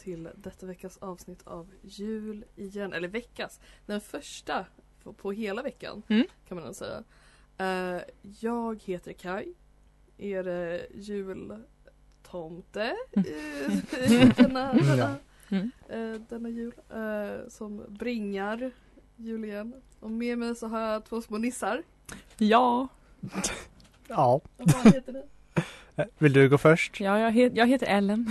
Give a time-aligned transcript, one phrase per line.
[0.00, 2.92] Till detta veckas avsnitt av Jul igen.
[2.92, 4.66] Eller veckas, den första
[5.02, 6.26] på, på hela veckan Mm.
[6.48, 7.04] kan man nog säga.
[7.58, 8.00] Eh,
[8.40, 9.54] jag heter Kai,
[10.18, 15.16] er uh, jultomte uh, denna, denna,
[15.50, 15.70] Mm.
[15.88, 16.72] eh, denna jul.
[16.90, 18.70] eh, som bringar
[19.16, 19.74] jul igen.
[20.00, 21.82] Och med mig så har jag två små nissar.
[22.38, 22.88] Ja,
[24.08, 25.22] Ja, Vad heter ni?
[26.18, 27.00] Vill du gå först?
[27.00, 28.26] ja jag, het, jag heter Ellen.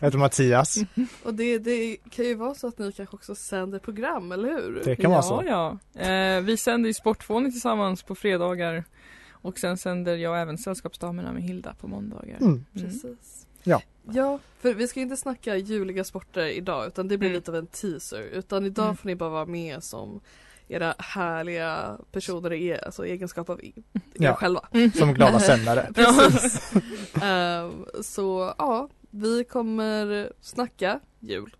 [0.00, 0.78] Jag heter Mattias.
[1.22, 4.82] Och det, det kan ju vara så att ni kanske också sänder program, eller hur?
[4.84, 5.42] Det kan ja, vara så.
[5.46, 8.84] Ja, eh, vi sänder ju Sportfåning tillsammans på fredagar.
[9.30, 12.36] Och sen sänder jag även Sällskapsdamerna med Hilda på måndagar.
[12.40, 12.52] Mm.
[12.52, 12.64] Mm.
[12.86, 13.46] Precis.
[13.62, 13.82] Ja.
[14.12, 17.36] Ja, för vi ska inte snacka juliga sporter idag utan det blir Mm.
[17.38, 18.22] lite av en teaser.
[18.22, 18.96] Utan idag Mm.
[18.96, 20.20] får ni bara vara med som
[20.68, 23.72] era härliga personer i alltså egenskap av er
[24.14, 24.34] Ja.
[24.34, 24.68] själva.
[24.94, 25.90] Som glada sändare.
[25.94, 26.72] Precis.
[27.22, 31.56] Ehm, så ja, vi kommer snacka jul.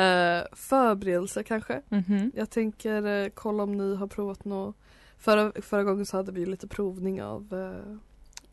[0.00, 1.82] Uh, förberedelser kanske.
[1.88, 2.32] Mhm.
[2.34, 4.76] Jag tänker eh, kolla om ni har provat något.
[5.18, 7.96] Förra, förra gången så hade vi lite provning av uh,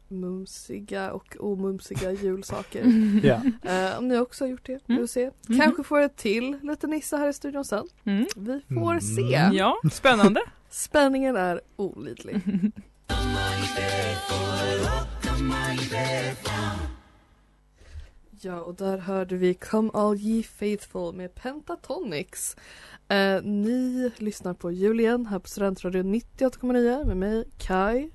[0.09, 2.85] mumsiga och omumsiga julsaker.
[3.23, 3.41] Ja.
[3.71, 5.03] Eh, om ni också har gjort det, vi Mm.
[5.03, 5.31] får se.
[5.47, 5.59] Mhm.
[5.59, 7.87] Kanske får ett till lite Nissa här i studion sen.
[8.03, 8.25] Mm.
[8.35, 9.01] Vi får Mm.
[9.01, 9.49] se.
[9.57, 10.41] Ja, spännande.
[10.69, 12.41] Spänningen är olidlig.
[18.41, 22.55] Ja, och där hörde vi Come All Ye Faithful med Pentatonix.
[23.07, 28.09] Eh, ni lyssnar på Julien här på Studentradion 98,9 med mig, Kai.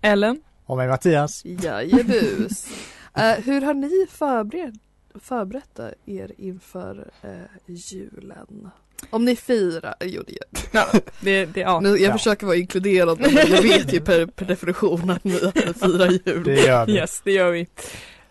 [0.00, 0.42] Ellen.
[0.70, 1.42] Och mig Mattias.
[1.44, 2.66] Jajebus.
[3.14, 4.74] Eh, hur har ni förberett,
[5.20, 7.30] förberett er inför eh,
[7.66, 8.70] julen?
[9.10, 11.80] Om ni firar, jo det gör Ja, det, det, ja.
[11.80, 12.12] nu, Jag Ja.
[12.12, 16.10] försöker vara inkluderande men jag vet ju per, per definition att ni att ni firar
[16.26, 16.44] jul.
[16.44, 16.92] Det gör vi.
[16.92, 17.66] Yes, det gör vi.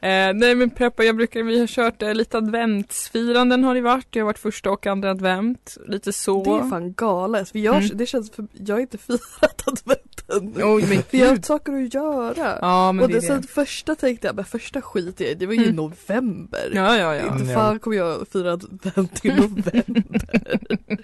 [0.01, 4.07] Eh, nej men preppa, jag brukar, vi har kört eh, lite adventsfiranden har det varit.
[4.09, 5.77] Det har varit första och andra advent.
[5.87, 6.43] Lite så.
[6.43, 7.49] Det är fan galet.
[7.49, 7.97] För jag, Mm.
[7.97, 10.63] det känns för, jag har inte firat adventen.
[10.63, 11.45] Oj men För jag har gud.
[11.45, 12.57] saker att göra.
[12.61, 13.47] Ja men och det det, är sen det.
[13.47, 15.75] första tänkte jag, men första skit i det var ju i Mm.
[15.75, 16.71] november.
[16.73, 17.33] Ja ja ja.
[17.33, 19.83] Inte fan kommer jag fira advent i november.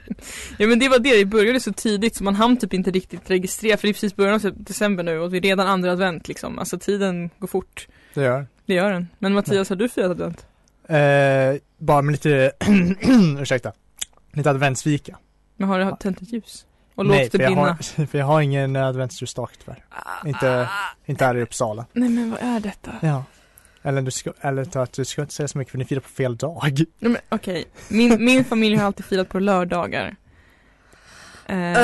[0.57, 3.29] Ja men det var det, det började så tidigt så man hann typ inte riktigt
[3.29, 6.27] registrera för det är precis början av december nu och vi är redan andra advent
[6.27, 6.59] liksom.
[6.59, 7.87] Alltså tiden går fort.
[8.13, 8.47] Det gör.
[8.65, 9.07] Det gör den.
[9.19, 10.45] Men Mattias, har du firat advent?
[10.87, 12.51] Eh, bara med lite,
[13.41, 13.71] ursäkta,
[14.33, 15.17] lite adventsfika.
[15.57, 16.65] Men har du tänt ett ljus?
[16.95, 17.61] Och Nej, låtit det för brinna?
[17.61, 19.85] har, för jag har ingen adventsljusstake tyvärr.
[20.25, 20.69] Inte,
[21.05, 21.85] inte här i Uppsala.
[21.93, 22.91] Nej men vad är detta?
[23.01, 23.23] Ja.
[23.81, 26.09] Eller du ska, eller att du ska inte säga så mycket för ni firar på
[26.09, 26.85] fel dag.
[26.99, 30.15] Nej, men Okej, min, min familj har alltid firat på lördagar.
[31.49, 31.75] Eh,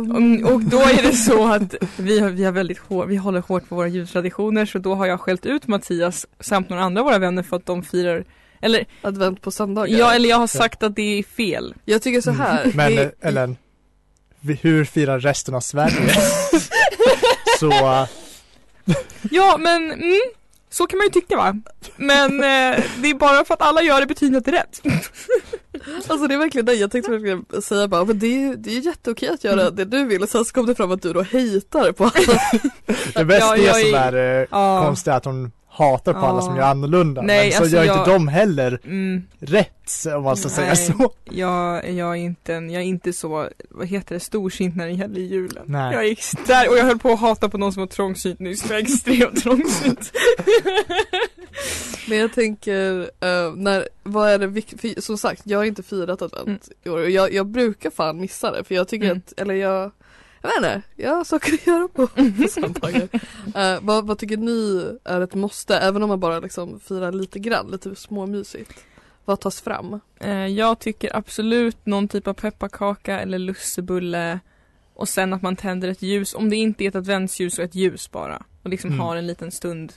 [0.00, 0.44] Ehm.
[0.44, 3.40] och, och då är det så att vi, har, vi, har väldigt hår, vi håller
[3.40, 7.06] hårt på våra jultraditioner så då har jag skällt ut Mattias samt några andra av
[7.06, 8.24] våra vänner för att de firar
[8.60, 9.98] eller, Advent på söndagar.
[9.98, 11.74] ja, eller jag har sagt att det är fel.
[11.84, 12.70] Jag tycker så här.
[12.74, 13.56] Men det, eh, Ellen,
[14.40, 16.14] hur firar resten av Sverige?
[17.58, 18.06] så, eh,
[19.30, 20.20] Ja men mm,
[20.70, 21.56] så kan man ju tycka va.
[21.96, 24.82] Men eh, det är bara för att alla gör det betyder att det är rätt.
[26.08, 28.76] Alltså det är verkligen det, jag tänkte verkligen säga bara, men det är ju det
[28.76, 31.12] är jätteokej att göra det du vill och sen så kom det fram att du
[31.12, 32.40] då hatar på alla.
[33.14, 34.82] det bästa Ja, är är- är eh, Ja.
[34.86, 36.42] konstigt är att hon hatar på alla Ja.
[36.42, 37.22] som gör annorlunda.
[37.22, 39.22] Nej, men så alltså gör jag- inte de heller Mm.
[39.38, 40.76] rätt om man ska säga Nej.
[40.76, 41.12] så.
[41.30, 44.92] Jag, jag, är inte en, jag är inte så, vad heter det, storsint när det
[44.92, 45.62] gäller julen.
[45.66, 45.94] Nej.
[45.94, 48.64] Jag gick där och jag höll på att hata på någon som var trångsynt nyss,
[48.70, 50.12] jag är extremt trångsynt.
[52.08, 56.22] Men jag tänker, eh, när, vad är det viktigt, som sagt jag har inte firat
[56.22, 56.58] advent Mm.
[56.84, 59.18] i år jag, jag brukar fan missa det för jag tycker Mm.
[59.26, 59.90] att, eller jag
[60.42, 62.06] jag vet inte, jag har saker att göra på,
[62.42, 63.08] på söndagar.
[63.54, 67.38] Eh, vad, vad tycker ni är ett måste, även om man bara liksom firar lite
[67.38, 68.84] grann, lite småmysigt?
[69.24, 70.00] Vad tas fram?
[70.20, 74.40] Eh, jag tycker absolut någon typ av pepparkaka eller lussebulle
[74.94, 77.74] och sen att man tänder ett ljus, om det inte är ett adventsljus så ett
[77.74, 78.42] ljus bara.
[78.62, 79.00] Och liksom Mm.
[79.00, 79.92] har en liten stund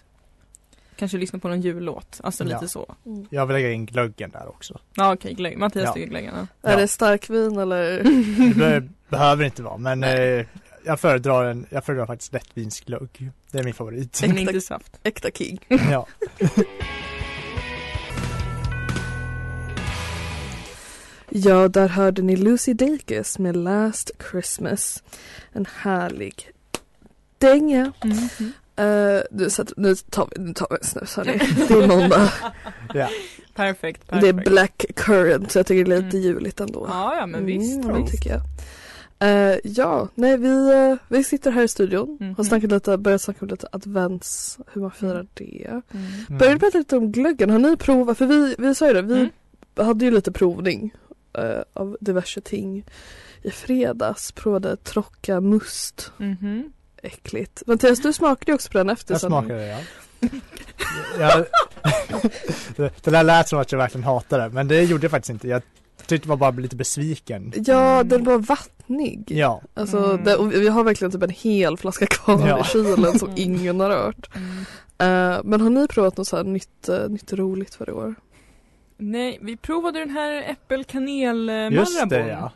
[0.95, 2.19] kanske lyssna på någon jullåt.
[2.24, 2.50] Alltså Ja.
[2.54, 2.95] lite så.
[3.06, 3.25] Mm.
[3.30, 4.80] Jag vill lägga in glöggen där också.
[4.95, 5.57] Ja okej, glögg.
[5.57, 5.94] Mattias Ja.
[5.94, 6.48] tycker glöggarna.
[6.62, 6.69] Ja.
[6.69, 8.04] Är det starkvin eller?
[8.04, 10.45] Det be- behöver inte vara men eh,
[10.86, 13.31] jag föredrar en, jag föredrar faktiskt lättvinsglögg.
[13.51, 14.22] Det är min favorit.
[14.28, 15.00] Men inte saft.
[15.04, 15.60] Äkta king.
[15.68, 16.07] ja.
[21.30, 25.04] Ja, där hörde ni Lucy Dacus med Last Christmas.
[25.51, 26.51] En härlig
[27.38, 27.94] dänga.
[28.04, 28.51] Mhm.
[28.79, 31.37] Uh, nu, så att, nu tar vi, nu tar vi en snus hörni.
[31.67, 32.29] Det är måndag.
[32.93, 33.09] ja.
[33.55, 34.49] Perfekt, Det är perfekt.
[34.49, 36.29] black currant så jag tycker det är lite Mm.
[36.29, 36.85] juligt ändå.
[36.89, 37.83] Ja, ja men visst.
[37.83, 38.11] Mm, visst.
[38.13, 38.41] tycker jag.
[39.19, 42.17] Eh, ja, nej vi, eh, vi sitter här i studion.
[42.21, 42.35] Mhm.
[42.35, 45.67] Har snackat lite, börjat snacka om lite advents, hur man firar det.
[45.67, 45.81] Mm.
[46.29, 46.37] Mm.
[46.39, 48.17] Började prata lite om glöggen, har ni provat?
[48.17, 49.29] För vi, vi sa ju det, vi Mm.
[49.87, 50.93] hade ju lite provning
[51.37, 52.85] eh, av diverse ting
[53.43, 54.31] i fredags.
[54.31, 56.71] Provade trocka must, Mhm.
[57.03, 57.63] Äckligt.
[57.67, 59.79] Mattias du smakade ju också på den efter Jag smakade det ja.
[61.19, 61.45] jag,
[63.03, 65.47] det, där lät som att jag verkligen hatade det men det gjorde jag faktiskt inte.
[65.47, 65.61] Jag
[66.05, 67.53] tyckte man bara blev lite besviken.
[67.55, 68.07] Ja, Mm.
[68.09, 69.23] den var vattnig.
[69.27, 69.61] Ja.
[69.73, 70.23] Alltså, Mm.
[70.23, 72.59] det, och vi har verkligen typ en hel flaska kvar Ja.
[72.61, 73.41] i kylen som Mm.
[73.41, 74.29] ingen har rört.
[74.35, 74.57] Mm.
[74.97, 78.15] Eh, men har ni provat något så här nytt, eh, nytt roligt för i år?
[78.97, 82.51] Nej, vi provade den här äppelkanel Just det ja.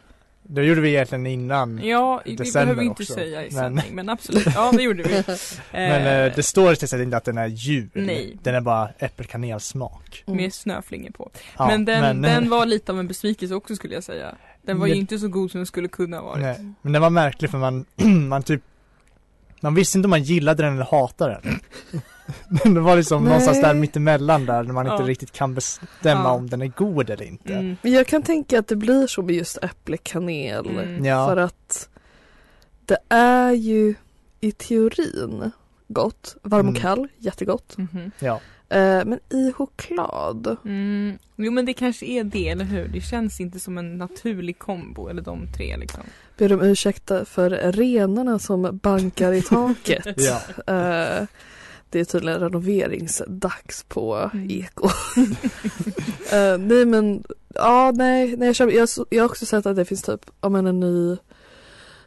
[0.50, 1.80] Det gjorde vi egentligen innan.
[1.84, 3.14] Ja, det December behöver vi inte också.
[3.14, 4.46] säga i Men- sändning, men absolut.
[4.56, 5.24] Ja, det gjorde vi.
[5.72, 7.90] Men Eh, eh, det står till sig inte att den är jul.
[7.94, 8.38] Nej.
[8.44, 10.24] Den är bara äppelkanelsmak.
[10.28, 10.38] Mm.
[10.38, 11.30] Med snöflingor på.
[11.58, 14.36] Ja, men den, men, den var lite av en besvikelse också skulle jag säga.
[14.62, 16.42] Den var ju Men- inte så god som den skulle kunna ha varit.
[16.42, 17.86] Nej, men den var märklig för man,
[18.30, 18.62] man typ
[19.62, 21.60] Man visste inte om man gillade den eller hatade den.
[22.64, 23.30] det var liksom Nej.
[23.30, 24.92] någonstans där mittemellan där när man Ja.
[24.94, 26.32] inte riktigt kan bestämma Ja.
[26.32, 27.54] om den är god eller inte.
[27.54, 27.76] Mm.
[27.82, 30.68] Men jag kan tänka att det blir så med just äpplekanel.
[30.70, 31.06] Mm.
[31.06, 31.28] Ja.
[31.28, 31.90] För att
[32.86, 33.96] det är ju
[34.40, 35.52] i teorin
[35.88, 36.36] gott.
[36.44, 36.82] Varm och Mm.
[36.82, 37.78] kall, jättegott.
[37.78, 38.12] Mhm.
[38.20, 38.40] Ja.
[38.70, 41.18] Eh, men i choklad, Mm.
[41.36, 42.88] Jo men det kanske är det, eller hur?
[42.88, 46.04] Det känns inte som en naturlig kombo, eller de tre liksom.
[46.38, 50.08] ber om ursäkta för renarna som bankar i taket.
[50.18, 50.74] Ja.
[50.74, 51.26] Eh,
[51.90, 54.48] det är tydligen renoveringsdags på Mm.
[54.52, 54.90] Eko.
[56.34, 57.24] Eh, nej men,
[57.56, 60.56] ja nej, nej jag, köper, jag, jag har också sett att det finns typ, om
[60.56, 61.18] en, en ny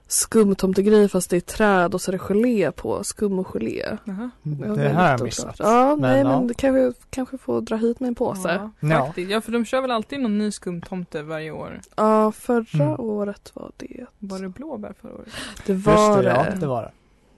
[0.06, 3.97] skumtomtegrej fast det är träd och så är det gelé på, skum och gelé.
[4.05, 4.31] Jaha.
[4.43, 5.56] Ja, Det här har jag missat.
[5.59, 6.38] Ja, nej Men, ja.
[6.38, 8.49] men det kanske, kanske får dra hit med en påse.
[8.81, 9.06] Ja, Ja.
[9.06, 9.31] faktiskt.
[9.31, 11.81] Ja, för de kör väl alltid någon ny skumtomte varje år.
[11.97, 13.00] Ja, förra Mm.
[13.00, 14.06] året var det.
[14.19, 15.29] Var det blåbär förra året?
[15.67, 16.56] Det Just var det, ja det.
[16.61, 16.91] det var det.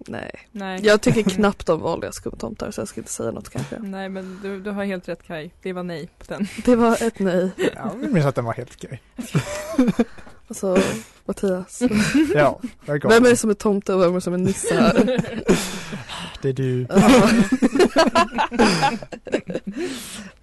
[0.08, 0.48] Nej.
[0.52, 0.80] Nej.
[0.82, 3.78] Jag tycker knappt om vanliga skumtomtar så jag ska inte säga något kanske.
[3.78, 5.50] Nej men du, du har helt rätt Kai.
[5.62, 6.48] Det var nej på den.
[6.64, 7.50] Det var ett nej.
[7.56, 9.02] Ja, jag minns att den var helt okej.
[10.48, 10.78] Alltså
[11.24, 11.82] Mattias.
[12.34, 14.74] Ja, gav Vem är det som är tomte och vem är det som är nisse
[14.74, 15.20] här?
[16.42, 16.86] Det är du.
[16.88, 17.28] Ja.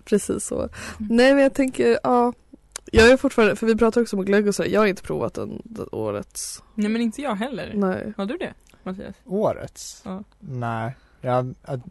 [0.05, 0.69] Precis så.
[0.97, 2.33] Nej men jag tänker, ja.
[2.91, 5.33] Jag är fortfarande, för vi pratar också om glögg och så, jag har inte provat
[5.33, 6.63] den, den årets.
[6.75, 7.71] Nej men inte jag heller.
[7.75, 8.13] Nej.
[8.17, 8.53] Har du det
[8.89, 9.15] Mattias?
[9.25, 10.01] Årets?
[10.05, 10.23] Ja.
[10.39, 10.95] Nej.
[11.21, 11.81] Jag, jag,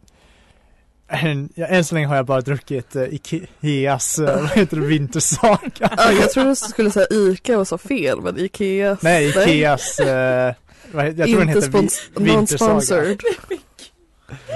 [1.07, 4.85] än, jag, än så länge har jag bara druckit uh, Ikeas, uh, vad heter det,
[4.87, 5.59] vintersaga.
[5.79, 8.97] Ja, jag trodde du skulle säga Ica och sa fel men Ikea.
[9.01, 13.15] Nej, Ikeas, uh, vad, heter- jag tror den inte heter spons- vintersaga.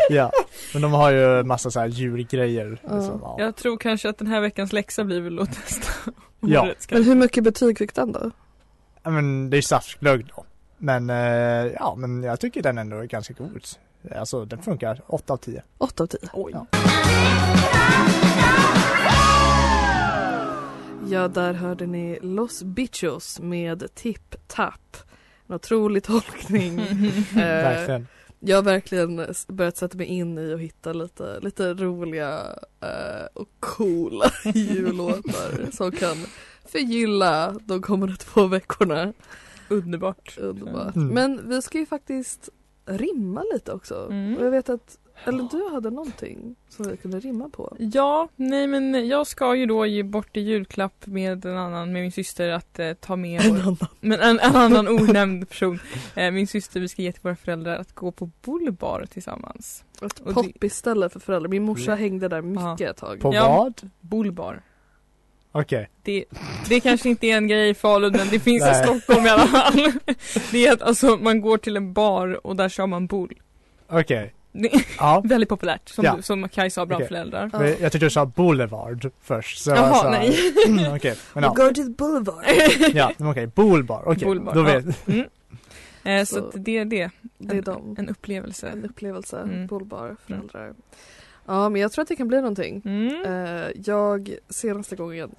[0.10, 0.32] Ja,
[0.74, 2.78] men de har ju massa så här julgrejer.
[2.84, 2.96] Ja.
[2.96, 3.36] Liksom, ja.
[3.40, 6.12] Jag tror kanske att den här veckans läxa blir väl att testa.
[6.40, 6.74] Ja.
[6.92, 8.32] Men hur mycket betyg fick den då?
[9.04, 10.46] Ja, men det är ju saftglögg då.
[10.84, 13.66] Men eh, ja, men jag tycker den ändå är ganska god.
[14.16, 15.64] Alltså den funkar 8 av 10.
[15.78, 16.20] 8 av 10.
[16.34, 16.52] Oj.
[16.56, 16.66] Ja.
[21.10, 24.98] Ja, där hörde ni Los Bichos med Tip Tap.
[25.48, 26.80] En otrolig tolkning.
[27.32, 28.08] Eh, Verkligen.
[28.40, 32.40] jag har verkligen börjat sätta mig in i och hitta lite, lite roliga
[32.82, 36.18] eh, och coola jullåtar som kan
[36.66, 39.14] förgylla de kommande två veckorna.
[39.70, 40.38] Underbart.
[40.38, 40.96] Underbart.
[40.96, 41.08] Mm.
[41.14, 42.50] Men vi ska ju faktiskt
[42.86, 44.08] rimma lite också.
[44.12, 44.38] Mm.
[44.38, 47.76] Och jag vet att, eller du hade någonting som vi kunde rimma på.
[47.80, 52.02] Ja, nej men jag ska ju då ge bort i julklapp med en annan, med
[52.02, 53.78] min syster att eh, ta med En vår, annan.
[54.00, 55.80] men en, en annan onämnd person.
[56.16, 59.84] Eh, min syster, vi ska ge till våra föräldrar att gå på bullbar tillsammans.
[60.02, 61.50] Ett Och det- poppiställe för föräldrar.
[61.50, 62.90] Min morsa hängde där mycket Ja.
[62.90, 63.20] ett tag.
[63.20, 63.48] På Ja.
[63.58, 63.90] vad?
[64.02, 64.62] Bullbar.
[65.56, 65.90] Okej.
[66.04, 66.26] Det,
[66.70, 68.74] det kanske inte är en grej i Falun men det finns i.
[68.84, 69.92] Stockholm i alla fall.
[70.52, 73.40] Det är att alltså, man går till en bar och där kör man bull.
[73.88, 74.34] Okej.
[74.54, 75.22] Är Ja.
[75.26, 76.22] väldigt populärt som, Ja.
[76.22, 77.08] som Kaj sa, bra Okej.
[77.08, 77.50] föräldrar.
[77.54, 77.60] Ja.
[77.60, 79.58] Men Jag tyckte du sa Boulevard först.
[79.64, 80.36] Så jag Jaha, sa, nej.
[80.68, 81.50] Mm, Okej, men ja.
[81.50, 82.46] Go to the boulevard.
[82.94, 83.48] Ja, okej.
[83.48, 84.04] Boulevard.
[84.06, 84.66] Okej, Boulevard, då ja.
[84.80, 85.26] vet Mm.
[86.04, 87.10] Eh, så Så- det är det.
[87.38, 87.96] Det är En- de.
[88.00, 88.68] En upplevelse.
[88.68, 89.40] En upplevelse.
[89.40, 89.68] Mm.
[89.68, 90.74] Boulevard, föräldrar.
[91.46, 92.82] Ja men jag tror att det kan bli någonting.
[92.86, 93.26] Mm.
[93.26, 95.32] Eh, jag senaste gången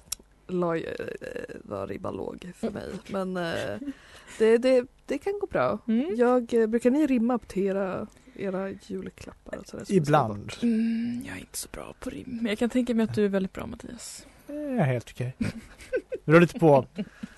[0.47, 2.89] la, ju- eh, var ribban låg för mig.
[3.07, 3.79] Men eh,
[4.39, 5.79] det, det, det kan gå bra.
[5.87, 6.15] Mm.
[6.15, 9.57] Jag, eh, brukar ni rimma på era, era julklappar?
[9.57, 10.43] Och sådär som ni ska Ibland.
[10.43, 10.63] bort?
[10.63, 12.23] Mm, jag är inte så bra på rim.
[12.41, 14.25] Men jag kan tänka mig att du är väldigt bra Mattias.
[14.47, 15.35] Är helt okej.
[16.25, 16.85] Det beror lite på.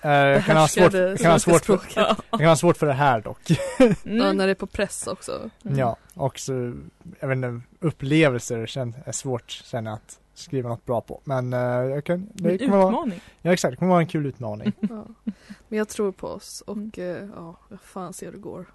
[0.02, 2.24] Eh, jag, kan ha svårt, Behärskar det jag, kan ha svenska svårt för, språket.
[2.30, 3.40] jag kan ha svårt för det här dock.
[3.78, 4.36] Ja, Mm.
[4.36, 5.50] när det är på press också.
[5.64, 5.78] Mm.
[5.78, 6.74] Ja, och så,
[7.20, 11.20] jag vet inte, upplevelser känns, är svårt jag att skriva något bra på.
[11.24, 13.20] Men eh, jag kan, det En kommer vara, utmaning.
[13.42, 14.72] ja exakt, det kommer vara en kul utmaning.
[14.80, 15.04] Ja.
[15.68, 16.90] Men jag tror på oss och Mm.
[16.96, 18.66] eh, ja, vad fan ser hur det går.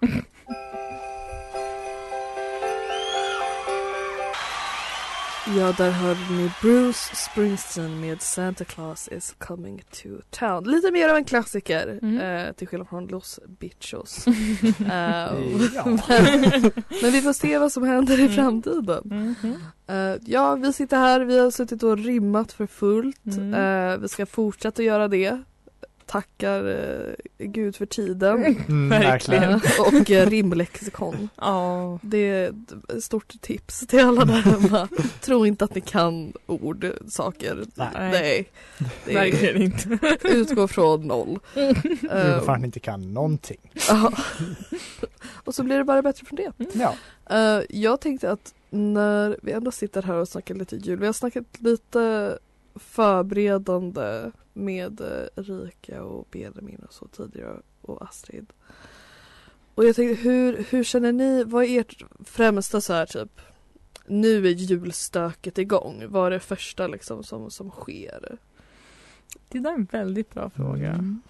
[5.46, 10.64] Ja, där hörde ni Bruce Springsteen med Santa Claus is coming to town.
[10.64, 12.20] Lite mer av en klassiker, Mm.
[12.46, 14.26] eh, till skillnad från Los Bichos.
[14.26, 14.36] Mm.
[14.90, 15.32] Eh,
[15.74, 15.84] Ja.
[15.86, 16.00] men,
[17.02, 18.34] men vi får se vad som händer i Mm.
[18.34, 19.02] framtiden.
[19.04, 19.54] Mhm.
[19.86, 23.26] Eh, ja, vi sitter här, vi har suttit och rimmat för fullt.
[23.26, 23.54] Mm.
[23.54, 25.42] Eh, vi ska fortsätta göra det.
[26.14, 28.44] Tackar eh, Gud för tiden.
[28.44, 29.50] Mm, Verkligen.
[29.52, 31.28] Eh, och eh, rimlexikon.
[31.36, 31.98] Ja.
[32.02, 32.54] Det är
[32.88, 34.88] ett stort tips till alla där hemma.
[35.20, 37.64] Tro inte att ni kan ord, saker.
[37.74, 37.90] Nej.
[37.94, 38.48] Nej.
[39.06, 39.98] Är, Verkligen inte.
[40.28, 41.38] utgå från noll.
[41.54, 41.70] Du
[42.10, 43.60] Eh, fan inte kan någonting.
[43.88, 44.12] ja.
[45.34, 46.52] och så blir det bara bättre från det.
[46.72, 46.94] Ja.
[47.30, 51.12] Eh, jag tänkte att när vi ändå sitter här och snackar lite jul, vi har
[51.12, 52.38] snackat lite
[52.74, 58.46] förberedande med eh, Erika och Benjamin och så tidigare och Astrid.
[59.74, 63.40] Och jag tänkte, hur, hur känner ni, vad är ert främsta så här typ,
[64.06, 68.38] nu är julstöket igång, vad är det första liksom som, som sker?
[69.48, 70.92] Det där är en väldigt bra fråga.
[70.92, 71.22] Mm.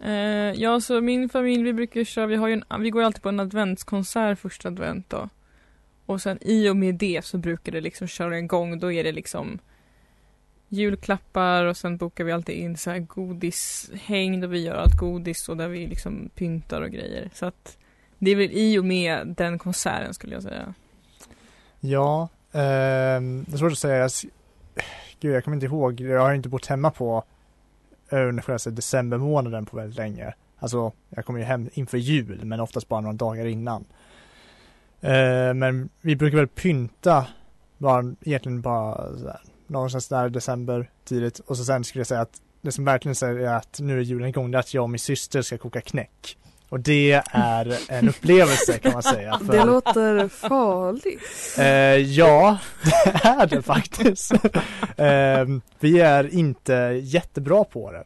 [0.00, 3.22] Eh, ja, så min familj, vi brukar köra, vi, har ju en, vi går alltid
[3.22, 5.28] på en adventskonsert första advent då.
[6.06, 9.12] Och sen i och med det så brukar det liksom köra igång, då är det
[9.12, 9.58] liksom
[10.72, 15.48] julklappar och sen bokar vi alltid in så här godishäng där vi gör allt godis
[15.48, 17.30] och där vi liksom pyntar och grejer.
[17.34, 17.78] Så att
[18.18, 20.74] det är väl i och med den konserten skulle jag säga.
[21.80, 22.60] Ja, eh,
[23.20, 23.96] det är svårt att säga.
[23.96, 24.10] Jag,
[25.20, 26.00] gud, jag kommer inte ihåg.
[26.00, 27.24] Jag har inte bott hemma på
[28.10, 30.34] eh, under själva december månaden på väldigt länge.
[30.58, 33.84] Alltså, jag kommer ju hem inför jul, men oftast bara några dagar innan.
[35.00, 37.26] Eh, men vi brukar väl pynta
[37.78, 39.40] bara, egentligen bara så här,
[39.72, 41.38] någonstans där december tidigt.
[41.38, 44.02] Och så sen skulle jag säga att det som verkligen säger är att nu är
[44.02, 46.36] julen igång, det är att jag och min syster ska koka knäck.
[46.68, 49.38] Och det är en upplevelse kan man säga.
[49.38, 51.20] för- Det låter farligt.
[51.58, 51.64] Eh,
[52.18, 54.32] ja, det är det faktiskt.
[54.96, 55.44] eh,
[55.80, 58.04] vi är inte jättebra på det.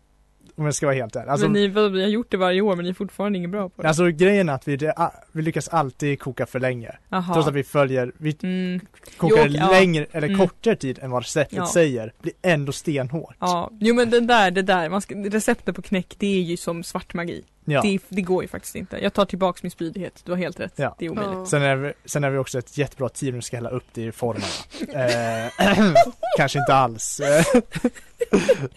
[0.59, 1.31] Om jag ska vara helt ärlig.
[1.31, 3.69] Alltså, men ni, vi har gjort det varje år men ni är fortfarande inget bra
[3.69, 3.89] på det.
[3.89, 4.93] alltså grejen är att vi,
[5.33, 6.91] vi lyckas alltid koka för länge.
[7.09, 7.35] Jaha.
[7.35, 8.81] Trots att vi följer, vi Mm,
[9.17, 9.71] kokar Jo, ja.
[9.71, 10.41] längre eller Mm.
[10.41, 11.67] kortare tid än vad receptet Ja.
[11.67, 12.13] säger.
[12.23, 13.35] Blir ändå stenhårt.
[13.41, 16.57] ja, jo men den där, det där, man ska, receptet på knäck det är ju
[16.57, 17.45] som svart magi.
[17.69, 17.83] Ja.
[17.83, 18.99] Det, det går ju faktiskt inte.
[19.03, 20.73] Jag tar tillbaks min spydighet, du har helt rätt.
[20.77, 20.95] Ja.
[20.99, 21.35] Det är omöjligt.
[21.35, 21.47] Ja.
[21.47, 23.85] Sen är, vi, sen är vi också ett jättebra team när vi ska hälla upp
[23.93, 24.47] det i formarna.
[24.97, 25.93] Eh,
[26.37, 27.21] kanske inte alls.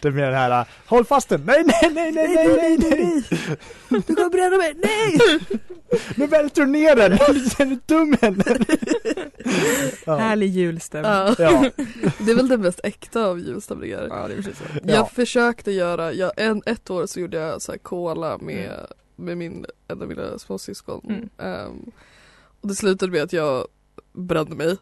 [0.01, 3.23] Det är mer det här, håll fast den, nej nej nej nej nej nej nej
[3.89, 5.39] Du kommer bränna mig, nej!
[6.15, 8.65] Nu välter du ner den, är du dum eller?
[10.05, 10.15] Ja.
[10.15, 11.11] Härlig julstämning.
[11.11, 11.35] Ja.
[11.39, 11.69] Ja.
[12.19, 14.07] Det är väl det mest äkta av julstämningar.
[14.09, 14.63] Ja, det är precis så.
[14.83, 14.93] Ja.
[14.93, 18.71] Jag försökte göra, jag, en, ett år så gjorde jag så här cola med,
[19.15, 21.01] med min, en av mina småsyskon.
[21.09, 21.29] Mm.
[21.37, 21.91] Ehm,
[22.61, 23.67] och det slutade med att jag
[24.13, 24.77] brände mig.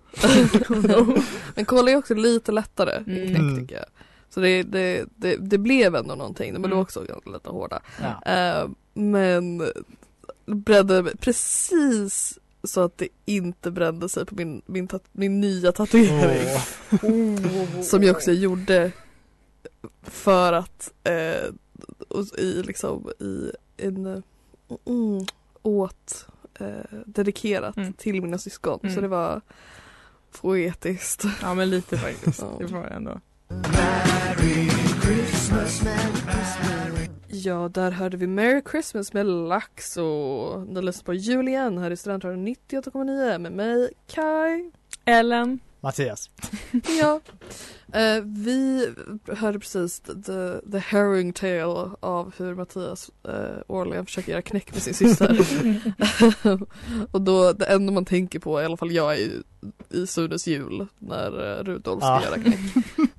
[1.55, 3.27] Men cola är också lite lättare än Mm.
[3.27, 3.59] knäck Mm.
[3.59, 3.85] tycker jag.
[4.29, 6.81] Så det, det, det, det blev ändå någonting, men det var Mm.
[6.83, 7.81] också ganska lite hårda.
[8.01, 8.31] Ja.
[8.31, 9.63] Ehm, men
[10.47, 15.71] brände mig precis så att det inte brände sig på min, min, tat- min nya
[15.71, 16.47] tatuering.
[17.01, 17.81] Åh.
[17.81, 18.91] Som jag också gjorde
[20.03, 21.53] för att eh,
[22.09, 25.25] och i liksom i en mm,
[25.61, 26.25] åt
[26.59, 26.67] eh,
[27.05, 27.93] dedikerat Mm.
[27.93, 28.79] till mina syskon.
[28.83, 28.95] Mm.
[28.95, 29.41] Så det var
[30.41, 31.23] poetiskt.
[31.41, 32.39] Ja men lite faktiskt.
[32.41, 32.55] Ja.
[32.59, 33.19] Det var det ändå.
[37.47, 41.91] Ja, där hörde vi Merry Christmas med Lax och ni lyssnar på jul igen här
[41.91, 44.71] i Studentradion 98,9 med mig Kai.
[45.05, 45.59] Ellen.
[45.79, 46.29] Mattias.
[46.99, 47.21] Ja.
[47.93, 48.89] Eh, vi
[49.27, 54.81] hörde precis the, the harrowing tale av hur Mattias eh, årligen försöker göra knäck med
[54.83, 55.39] sin syster.
[57.11, 59.31] och då, det enda man tänker på, i alla fall jag är ju
[59.89, 62.23] i Sunes jul när eh, Rudolf ska Ja.
[62.23, 62.59] göra knäck.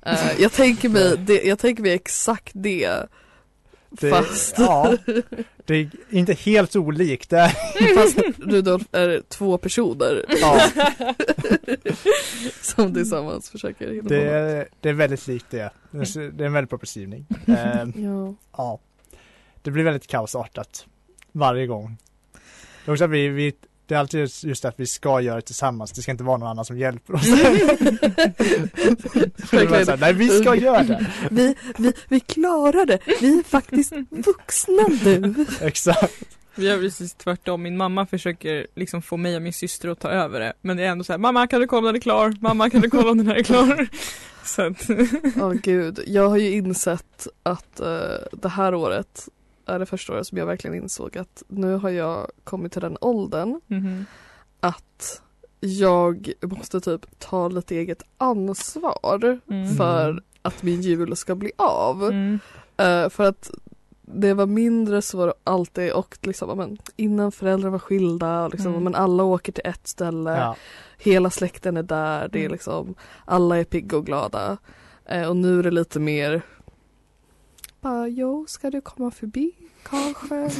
[0.01, 3.07] Eh, jag, tänker mig, det, jag tänker mig exakt det
[3.89, 4.97] Det, Fast- Ja,
[5.65, 7.29] det är inte helt olikt.
[7.29, 7.55] Det
[7.95, 10.61] Fast Rudolf är två personer ja,
[12.61, 14.33] som tillsammans försöker hitta det, på något.
[14.33, 15.71] är, det är väldigt likt det.
[15.91, 17.25] Det är det är en väldigt bra beskrivning.
[17.47, 18.35] Eh, Ja.
[18.57, 18.79] ja,
[19.61, 20.85] det blir väldigt kaosartat
[21.31, 21.97] varje gång.
[22.85, 23.53] Det är, också att vi, vi,
[23.89, 25.91] det är alltid just att vi ska göra det tillsammans.
[25.91, 27.21] Det ska inte vara någon annan som hjälper oss.
[29.51, 31.05] Här, Nej, vi ska göra det.
[31.31, 32.99] Vi, vi, vi klarar det.
[33.21, 35.45] Vi är faktiskt vuxna nu.
[35.61, 36.13] Exakt.
[36.55, 37.63] Vi gör precis tvärtom.
[37.63, 40.53] Min mamma försöker liksom få mig och min syster att ta över det.
[40.61, 42.35] Men det är ändå så här, mamma kan du kolla om den är klar?
[42.41, 43.87] Mamma kan du kolla om den här är klar?
[44.57, 44.89] Att,
[45.35, 47.87] Ja gud, jag har ju insett att eh,
[48.31, 49.29] det här året
[49.69, 52.97] är det första året som jag verkligen insåg att nu har jag kommit till den
[53.01, 54.05] åldern mhm.
[54.59, 55.21] att
[55.59, 59.75] jag måste typ ta lite eget ansvar Mm.
[59.75, 62.03] för att min jul ska bli av.
[62.03, 62.39] Mm.
[62.77, 63.51] Eh, för att
[64.01, 68.51] det var mindre så var det alltid och liksom, men, innan föräldrar var skilda och
[68.51, 68.83] liksom, Mm.
[68.83, 70.37] men alla åker till ett ställe.
[70.37, 70.55] Ja.
[70.97, 72.51] Hela släkten är där, det är Mm.
[72.51, 72.95] liksom
[73.25, 74.57] alla är pigga och glada.
[75.05, 76.41] Eh, och nu är det lite mer
[77.81, 79.51] bara, jo, ska du komma förbi
[79.83, 80.49] kanske?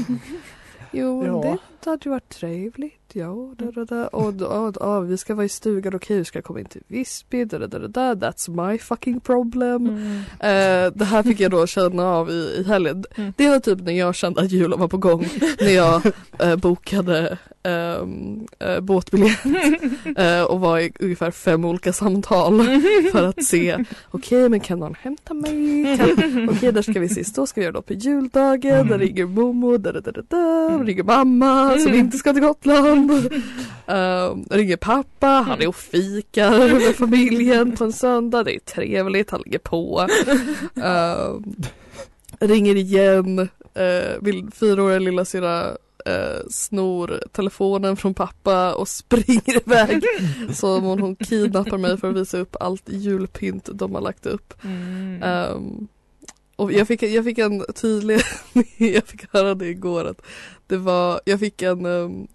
[0.91, 1.57] Jo, Ja.
[1.83, 2.98] det hade varit trevligt.
[3.13, 4.07] Ja, da, da, da.
[4.07, 7.45] Och, och, och, vi ska vara i stugan, okej, hur ska komma in till Visby?
[7.45, 8.13] Da, da, da, da.
[8.13, 9.87] That's my fucking problem.
[9.87, 10.17] Mm.
[10.39, 13.03] Eh, det här fick jag då känna av i, i helgen.
[13.15, 13.33] Mm.
[13.37, 15.27] Det var typ när jag kände att julen var på gång.
[15.59, 16.01] när jag
[16.39, 19.39] eh, bokade ehm, eh, båtbiljett
[20.17, 22.61] eh, och var i ungefär fem olika samtal
[23.11, 25.97] för att se okej men kan någon hämta mig?
[25.97, 28.87] Kan, okej där ska vi ses, då ska vi göra något på juldagen, Mm.
[28.87, 32.98] där ringer Momo, där, där, där, där, ringer mamma som inte ska till Gotland.
[33.85, 39.31] Um, ringer pappa, han är och fikar med familjen på en söndag, det är trevligt,
[39.31, 40.07] han ligger på.
[40.83, 41.55] Ehm,
[42.39, 45.69] ringer igen, uh, vill fyraåriga lilla syra
[46.09, 50.03] uh, snor telefonen från pappa och springer iväg.
[50.53, 54.53] Som om hon kidnappar mig för att visa upp allt julpynt de har lagt upp.
[54.63, 55.23] Mm.
[55.23, 55.87] Ehm,
[56.55, 58.21] och jag fick, jag fick en tydlig,
[58.77, 60.21] jag fick höra det igår att
[60.67, 62.27] det var, jag fick en um,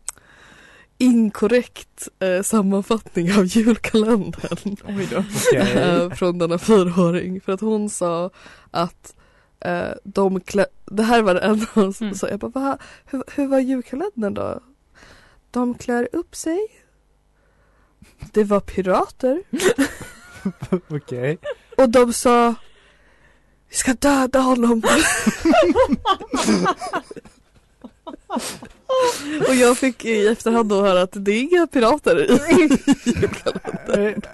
[0.99, 5.19] inkorrekt eh, sammanfattning av julkalendern Oj då.
[5.49, 5.73] Okej.
[5.73, 8.31] eh, från denna fyraåring för att hon sa
[8.71, 9.15] att
[9.61, 12.15] eh, de klä, det här var det enda hon Mm.
[12.15, 12.79] sa, jag bara Va?
[13.05, 14.61] Hur, hur var julkalendern då?
[15.51, 16.59] De klär upp sig
[18.33, 19.43] Det var pirater
[20.89, 21.39] Okej.
[21.77, 22.55] och de sa
[23.69, 24.83] Vi ska döda honom
[29.49, 32.69] Och jag fick i efterhand då höra att det är inga pirater i
[33.05, 34.23] julkalendern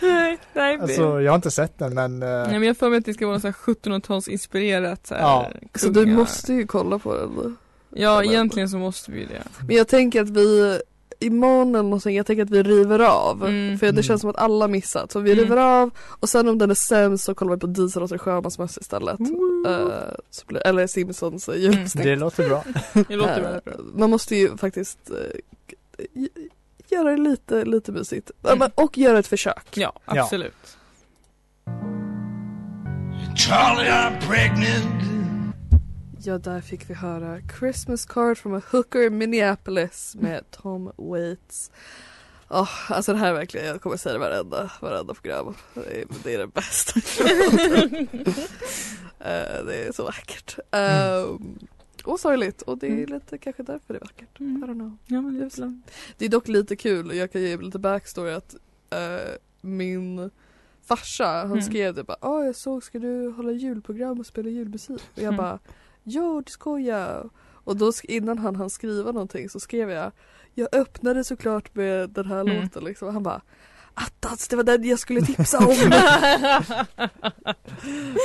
[0.00, 0.78] Nej, nej.
[0.80, 3.14] Alltså jag har inte sett den men eh, Nej men jag för mig att det
[3.14, 5.50] ska vara så här 1700-tals inspirerat så här, Ja.
[5.74, 7.56] Så du måste ju kolla på den
[7.90, 9.42] Ja egentligen så måste vi ju det.
[9.66, 10.80] Men jag tänker att vi
[11.20, 13.44] imorgon eller någonting, jag tänker att vi river av.
[13.46, 13.78] Mm.
[13.78, 14.02] För det Mm.
[14.02, 15.12] känns som att alla missat.
[15.12, 15.44] Så vi Mm.
[15.44, 18.58] river av och sen om den är sämst så kollar vi på Diesel och Sjömans
[18.58, 19.18] mössa istället.
[20.46, 22.04] Blir, eller Simpsons uh, julavsnitt.
[22.04, 22.64] det låter bra.
[23.08, 23.74] Det låter Eh, väldigt bra.
[23.96, 25.10] Man måste ju faktiskt
[26.14, 26.28] g-
[26.88, 28.30] göra det lite, lite mysigt.
[28.42, 28.70] Ja, Mm.
[28.74, 29.66] Och göra ett försök.
[29.76, 30.22] Ja, Ja.
[30.22, 30.54] absolut.
[33.36, 35.17] Charlie, I'm pregnant.
[36.28, 41.70] Ja, där fick vi höra Christmas card from a hooker in Minneapolis med Tom Waits.
[42.48, 45.54] Oh, alltså det här är verkligen, jag kommer säga det varenda, varenda program.
[45.74, 47.00] Det är det, är det bästa.
[49.20, 50.58] Eh, det är så vackert.
[50.72, 51.58] Um,
[52.04, 53.06] och sorgligt och det är Mm.
[53.14, 54.40] lite kanske därför det är vackert.
[54.40, 54.64] Mm.
[54.64, 54.96] I don't know.
[55.06, 55.80] Ja, men det
[56.18, 58.54] Det är dock lite kul, jag kan ge lite backstory att
[58.90, 60.30] eh, min
[60.84, 61.62] farsa han Mm.
[61.62, 65.02] skrev det bara ah, jag såg ska du hålla julprogram och spela julmusik?
[65.12, 65.36] Och jag Mm.
[65.36, 65.58] bara
[66.08, 67.30] Jo det ska jag.
[67.64, 70.12] Och då innan han hann skriva någonting så skrev jag
[70.54, 72.62] Jag öppnade såklart med den här Mm.
[72.62, 73.12] låten liksom.
[73.14, 73.40] Han bara
[73.94, 75.74] Attans det var den jag skulle tipsa om.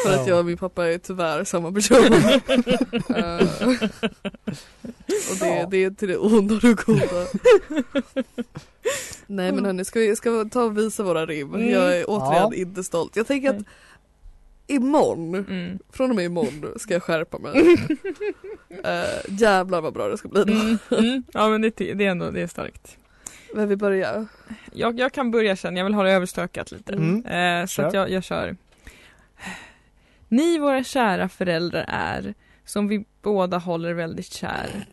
[0.06, 1.98] För att jag och min pappa är tyvärr samma person.
[3.16, 3.48] Eh,
[5.32, 5.68] och det, Ja.
[5.72, 7.28] det är till det onda och det goda.
[9.28, 11.54] Nej men hörni, ska vi ska vi ta och visa våra rim?
[11.56, 11.70] Mm.
[11.70, 12.54] Jag är återigen Ja.
[12.56, 13.16] inte stolt.
[13.16, 13.66] Jag tänker att.
[14.68, 15.80] Imorgon, Mm.
[15.92, 17.62] från och med imorgon ska jag skärpa mig.
[17.62, 17.78] uh,
[19.40, 20.54] jävlar vad bra det ska bli då.
[20.54, 20.78] Mm.
[20.92, 21.24] Mm.
[21.34, 22.98] Ja men det, det är ändå det är starkt.
[23.56, 24.26] Vem vill börja?
[24.74, 26.94] Jag, jag kan börja sen, jag vill ha det överstökat lite.
[26.94, 28.56] Eh, så att jag, jag kör.
[30.28, 32.34] Ni våra kära föräldrar är,
[32.66, 34.86] som vi båda håller väldigt kär.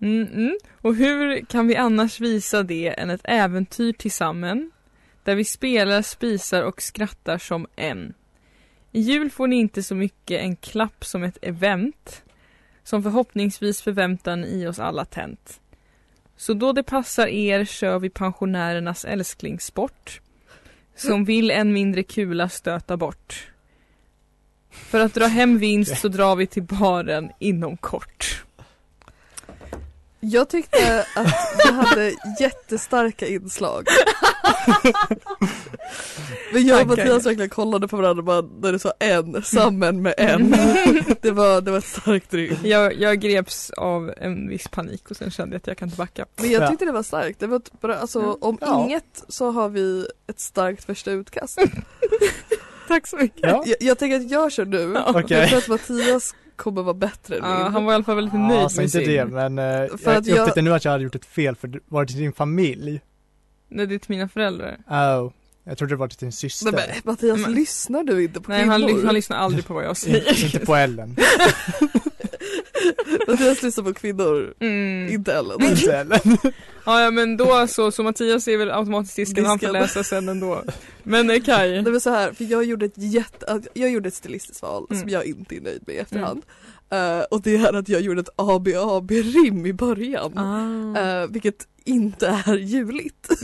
[0.00, 0.58] Mm, mm.
[0.80, 4.72] Och hur kan vi annars visa det än ett äventyr tillsammans?
[5.24, 8.14] Där vi spelar, spisar och skrattar som en.
[8.92, 12.22] I jul får ni inte så mycket en klapp som ett event
[12.84, 15.60] som förhoppningsvis förväntan i oss alla tänt.
[16.36, 20.20] Så då det passar er kör vi pensionärernas älsklingssport
[20.96, 23.50] som vill en mindre kula stöta bort.
[24.70, 28.44] För att dra hem vinst så drar vi till baren inom kort.
[30.20, 31.26] Jag tyckte att
[31.66, 33.86] du hade jättestarka inslag.
[36.52, 36.86] Men jag och.
[36.86, 40.50] Mattias verkligen kollade på varandra bara när du sa en, samman med en.
[41.22, 42.56] Det var, det var ett starkt rim.
[42.62, 45.98] Jag, jag greps av en viss panik och sen kände jag att jag kan inte
[45.98, 46.26] backa.
[46.36, 46.68] Men jag Ja.
[46.68, 47.40] tyckte det var starkt.
[47.40, 48.84] Det var bra, alltså, om Ja.
[48.84, 51.58] inget så har vi ett starkt första utkast.
[52.88, 53.40] Tack så mycket.
[53.42, 53.62] Ja.
[53.66, 54.96] Jag, jag tänker att jag kör nu.
[55.06, 55.38] Okej.
[55.38, 57.72] Jag tror att Mattias kommer vara bättre än Ja, min.
[57.72, 59.08] han var i alla fall väldigt Ja, nöjd så med inte sin.
[59.08, 59.64] det men eh,
[59.96, 62.08] För jag att jag- upptäckte nu att jag hade gjort ett fel för var det
[62.12, 63.00] till din familj?
[63.68, 64.76] Nej, det är till mina föräldrar.
[64.88, 65.30] Oh,
[65.64, 66.72] jag trodde det var till din syster.
[66.72, 69.04] Nej, men, Mattias, Men- lyssnar du inte på Nej, han, kvinnor?
[69.04, 70.66] han lyssnar aldrig på vad jag inte, inte säger.
[70.66, 71.16] på Ellen.
[73.28, 75.12] Mattias lyssnar på kvinnor, Mm.
[75.12, 75.62] inte Ellen.
[75.62, 76.20] inte Ellen.
[76.86, 80.28] Ja, ja men då så, så Mattias är väl automatiskt disken, han får läsa sen
[80.28, 80.62] ändå.
[81.02, 84.14] Men eh, Kaj, Det var så här, för jag gjorde ett jätte, jag gjorde ett
[84.14, 85.00] stilistiskt val Mm.
[85.00, 86.42] som jag inte är nöjd med i efterhand.
[86.90, 90.38] Eh, och det är att jag gjorde ett ABAB-rim i början.
[90.38, 91.00] ah.
[91.00, 93.28] Eh, vilket inte är juligt.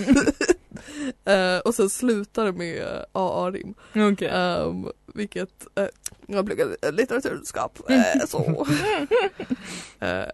[1.24, 3.74] Eh, och sen slutar det med AA-rim.
[4.12, 4.30] okej.
[4.30, 5.86] Um, vilket, uh,
[6.26, 8.66] jag pluggade litteraturkunskap, eh, så.
[10.00, 10.26] Eh,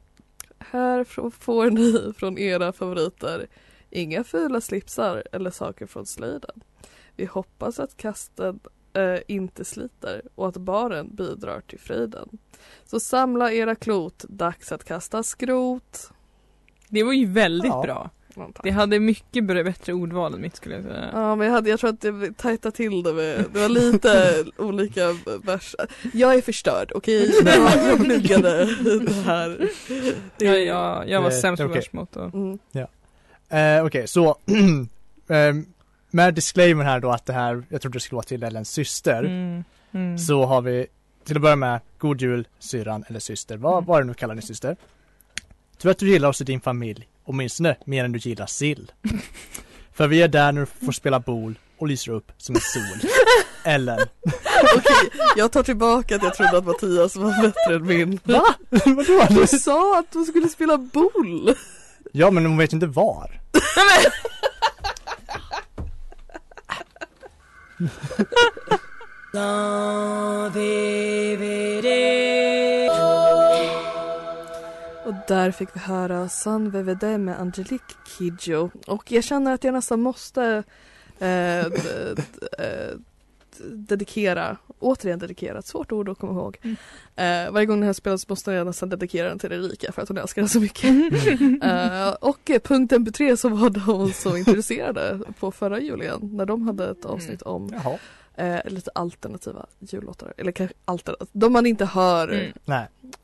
[0.58, 3.46] här får ni från era favoriter
[3.90, 6.62] inga fula slipsar eller saker från slöjden.
[7.16, 8.60] Vi hoppas att kasten
[8.92, 12.28] eh, inte sliter och att baren bidrar till fröjden.
[12.84, 16.10] Så samla era klot, dags att kasta skrot.
[16.88, 17.82] Det var ju väldigt Ja.
[17.82, 18.10] bra.
[18.36, 18.50] Ja.
[18.62, 21.10] Det hade mycket bättre ordval än mitt skulle jag säga.
[21.12, 24.44] Ja men jag, hade, jag tror att det tajtade till det med, det var lite
[24.58, 25.86] olika versar.
[26.12, 27.32] Jag är förstörd, okej?
[27.44, 28.64] Jag, jag pluggade
[29.04, 29.68] det här.
[30.36, 31.74] Det- Ja, jag, jag var Eh, sämst på okej.
[31.80, 32.16] versmått.
[32.16, 32.58] Mm.
[33.48, 34.36] Eh, Okej, så
[35.28, 35.66] ehm,
[36.10, 39.18] med disclaimer här då att det här, jag trodde det skulle vara till Ellens syster.
[39.24, 39.64] Mm.
[39.92, 40.18] Mm.
[40.18, 40.86] Så har vi
[41.24, 43.84] till att börja med God Jul syrran eller syster, vad, Mm.
[43.84, 44.76] vad du nu kallar din syster.
[45.78, 48.92] Tror att du gillar oss i din familj, åtminstone mer än du gillar sill.
[49.94, 53.10] För vi är där när du får spela bol och lyser upp som en sol.
[53.64, 53.98] Ellen.
[54.76, 58.20] Okej, jag tar tillbaka att jag trodde att Mattias var bättre än min.
[58.24, 58.44] Va?
[58.70, 59.26] Vadå?
[59.30, 61.54] Du sa att du skulle spela boll!
[62.12, 63.40] Ja men hon vet inte var.
[75.10, 78.70] Och där fick vi höra San VVD med Angelique Kidjo.
[78.86, 80.62] Och jag känner att jag nästan måste
[81.18, 81.66] eh, eh,
[83.70, 86.58] dedikera, återigen dedikera, ett svårt ord att komma ihåg.
[86.62, 86.76] Mm.
[87.16, 90.08] Eh, varje gång den här spelas måste jag nästan dedikera den till Erika för att
[90.08, 90.90] hon älskar den så mycket.
[91.62, 96.90] Eh, och punkt MP3 så var de så introducerade på förra julen när de hade
[96.90, 97.98] ett avsnitt om Jaha.
[98.36, 100.34] eh, lite alternativa jullåtar.
[100.36, 102.52] Eller kanske alternativa, de man inte hör Mm.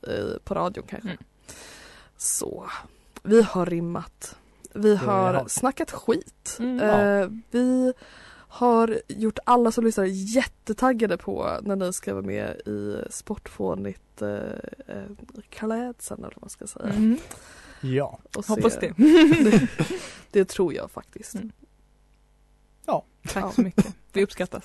[0.01, 1.09] Eh, på radion kanske.
[1.09, 1.23] Mm.
[2.17, 2.69] Så,
[3.23, 4.35] vi har rimmat.
[4.73, 6.57] Vi har snackat skit.
[6.59, 6.79] Mm.
[6.79, 7.93] Eh, vi
[8.49, 14.29] har gjort alla som lyssnar jättetaggade på när ni ska vara med i Sportfånigt eh,
[14.87, 15.03] eh,
[15.49, 16.85] klädseln eller vad man ska säga.
[16.89, 17.17] Mm.
[17.81, 18.19] Ja.
[18.35, 18.93] Och se- Hoppas det.
[18.97, 19.67] det.
[20.31, 21.35] Det tror jag faktiskt.
[21.35, 21.51] Mm.
[22.85, 23.05] Ja.
[23.33, 23.95] Tack så mycket.
[24.11, 24.63] Det uppskattas.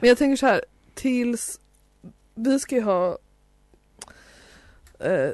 [0.00, 1.60] Men jag tänker så här, tills
[2.34, 3.18] vi ska ju ha
[4.98, 5.32] eh, eh,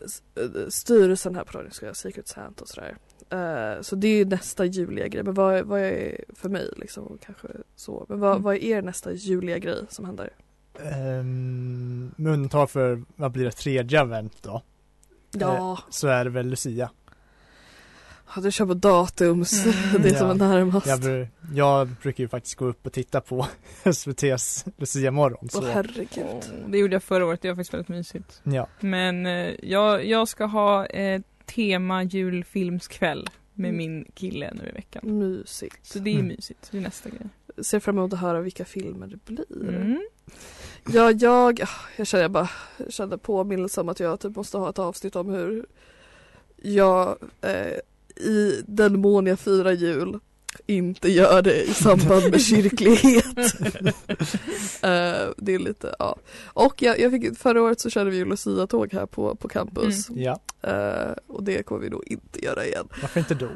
[0.68, 2.96] styrelsen här på radion ska ha Secret Santa och sådär.
[3.30, 5.22] Eh, så det är ju nästa juliga grej.
[5.22, 8.06] Men vad, är- vad är för mig liksom kanske så.
[8.08, 8.42] Men vad, Mm.
[8.42, 10.30] vad är er nästa juliga grej som händer?
[11.20, 14.62] Um, med undantag för, vad blir det, tredje advent då?
[15.32, 16.90] Ja, Så är det väl Lucia.
[18.36, 19.64] Ja du kör på datums.
[19.66, 20.02] Mm.
[20.02, 20.34] det som Ja.
[20.34, 20.86] är närmast.
[20.86, 23.46] Jag, bru- jag brukar ju faktiskt gå upp och titta på
[23.84, 25.38] SVT's Lucia-morgon.
[25.54, 26.24] Åh Så herregud.
[26.26, 28.40] Åh, Det gjorde jag förra året, det var faktiskt väldigt mysigt.
[28.42, 28.68] ja.
[28.80, 33.76] Men eh, jag, jag ska ha eh, tema julfilmskväll med Mm.
[33.78, 35.18] min kille nu i veckan.
[35.18, 35.86] Mysigt.
[35.86, 36.26] Så det är Mm.
[36.26, 37.20] mysigt, det är nästa grej.
[37.64, 39.44] Ser fram emot att höra vilka filmer det blir.
[39.68, 40.00] Mm.
[40.92, 41.60] Ja, jag,
[41.96, 45.16] jag känner jag bara jag kände påminnelse om att jag typ måste ha ett avsnitt
[45.16, 45.66] om hur
[46.62, 47.78] jag eh,
[48.16, 50.18] i den mån jag firar jul
[50.66, 53.24] inte gör det i samband med kyrklighet.
[54.82, 56.16] eh, det är lite, ja.
[56.44, 60.08] Och jag, jag fick, förra året så körde vi ju Lucia-tåg här på, på campus.
[60.10, 62.88] ja, Eh, och det kommer vi nog inte göra igen.
[63.02, 63.48] varför inte då?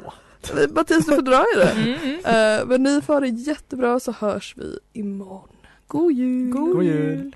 [0.73, 1.71] Mattias du får dra i det.
[1.71, 2.59] Mm, mm.
[2.59, 5.49] Eh, men ni får ha det jättebra så hörs vi imorgon.
[5.87, 6.51] God jul!
[6.51, 7.35] God jul!